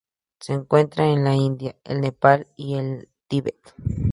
[0.39, 3.75] Se encuentra en la India, el Nepal y el Tíbet.